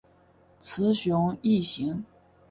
[0.59, 2.03] 雌雄异型。